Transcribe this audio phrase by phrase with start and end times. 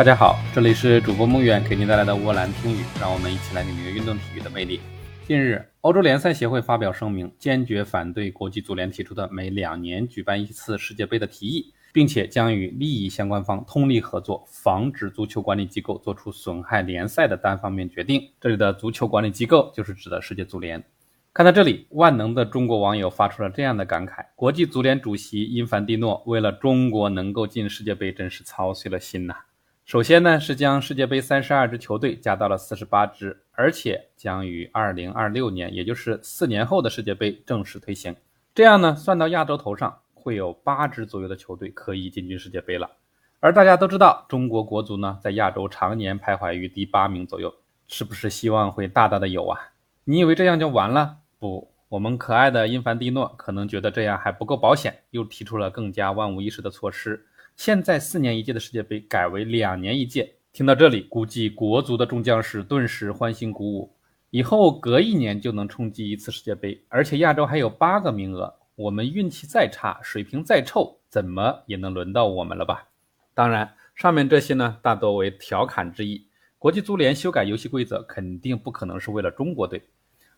[0.00, 4.80] 大家好，这里是主播梦远给您带来的沃兰听语，让我们一起来领略运动体育的魅力。
[5.26, 18.26] 近日，欧洲联赛协会发表声明，坚决反对国际足联提出的每两年举办一次世界杯的提议，并且将与利益相关方通力合作，防止足球管理机构做出损害联赛的单方面决定。
[18.40, 20.82] 这里的足球管理机构就是指的世界足联。
[21.34, 29.34] 看到这里，万能的中国网友发出了这样的感慨：国际足联主席因凡蒂诺为了中国能够进世界杯，真是操碎了心呐。
[29.90, 38.14] 首先呢，是将世界杯三十二支球队加到了四十八支，而且将于二零二六年，也就是四年后的世界杯正式推行。
[38.54, 42.88] 这样呢，算到亚洲头上，会有八支左右的球队可以进军世界杯了。
[43.40, 47.52] 而大家都知道，中国国足呢，在亚洲常年徘徊于第八名左右，
[47.88, 49.58] 是不是希望会大大的有啊？
[50.04, 51.16] 你以为这样就完了？
[51.40, 57.26] 不，我们可爱的因凡蒂诺可能觉得这样还不够保险，又提出了更加万无一失的措施。
[57.60, 60.32] 现在四年一届的世界杯改为两年一届。
[60.50, 63.92] 听到这里，估计国足的众将士顿时欢欣鼓舞，
[64.30, 68.50] 以后隔一年就能冲击一次世界杯，而且亚洲还有八个名额。
[68.76, 72.88] 我们运气再差，水平再臭，怎么也能轮到我们了吧？
[73.34, 76.24] 当然，上面这些呢，大多为调侃之意。
[76.58, 79.82] 国际足联修改游戏规则，肯定不可能是为了中国队。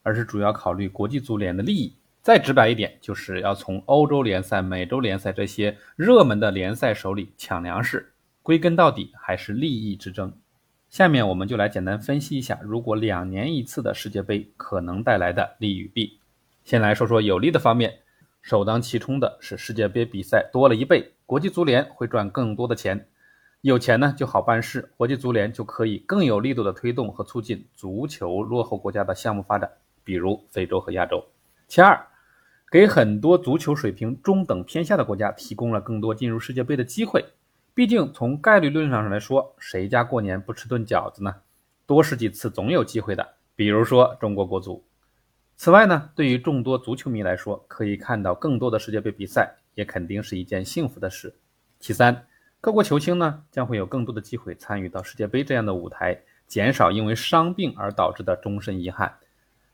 [0.02, 1.94] 而是主要考虑国际足联的利益。
[2.22, 8.12] 再直白一点，就是要从欧洲联赛、美洲联赛这些热门的联赛手里抢粮食。
[8.42, 10.32] 归根到底，还是利益之争。
[10.88, 16.20] 下面我们就来简单分析一下，如果两年一次的世界杯可能带来的利与弊。
[16.62, 17.92] 先来说说有利的方面，
[18.40, 23.08] 首当其冲的是世界杯比赛多了一倍，国际足联会赚更多的钱。
[23.62, 29.68] 有钱呢就好办事，国际足联就可以更有力度的推动和促进足球落后国家的项目发展。
[30.04, 31.24] 比如非洲和亚洲。
[31.68, 31.98] 其二，
[32.72, 37.22] 给很多足球水平中等偏下的国家提供了更多进入世界杯的机会。
[37.74, 41.34] 毕竟从概率论上来说，谁家过年不吃顿饺子呢？
[41.84, 43.34] 多试几次总有机会的。
[43.54, 44.82] 比如说中国国足。
[45.54, 51.34] 此外呢，对于众多足球迷来说，可以看到更多的世界杯比赛，也肯定是一件幸福的事。
[51.78, 52.24] 其三，
[52.58, 59.18] 各国球星呢将会有更多的机会参与到世界杯这样的舞台，减少因为伤病而导致的终身遗憾。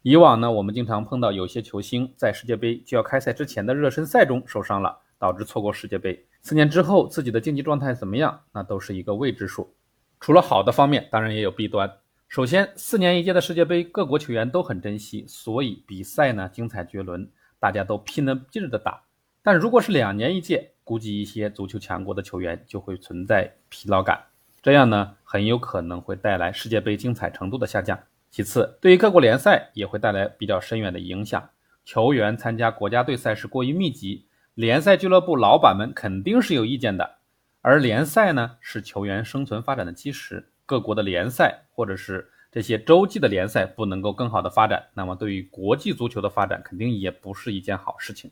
[0.02, 6.24] 以往呢，我们经常碰到有些球星在世界杯就要开赛之前的热身赛中受伤了，导致错过世界杯。
[6.40, 9.74] 四年之后自己的竞技状态怎么样，那都是一个未知数。
[10.20, 11.92] 除了好的方面，当然也有弊端。
[12.28, 19.02] 首先，四年一届的世界杯，各国球员都很珍惜，所以比赛呢精彩绝伦，大家都拼了劲儿的打。
[19.42, 24.22] 但如果是两年一届，估计一些足球强国的球员就会存在疲劳感，
[24.62, 27.98] 这样呢很有可能会带来世界杯精彩程度的下降。
[28.30, 31.48] 其次，对于各国联赛也会带来比较深远的影响。
[31.84, 37.16] 球员参加国家队赛事过于密集，联赛俱乐部老板们肯定是有意见的。
[37.62, 40.50] 而联赛呢，是球员生存发展的基石。
[40.66, 48.30] 各国的联赛或者是这些洲际的联赛不能够更好的发展，那么对于国际足球的发展肯定也不是一件好事情。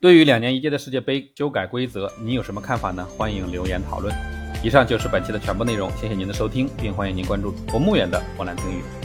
[0.00, 3.04] 对于两年一届的世界杯修改规则，你有什么看法呢？
[3.18, 4.14] 欢迎留言讨论。
[4.62, 9.03] 以上就是本期的全部内容，谢谢您的收听，并欢迎您关注主播穆远的波兰听语。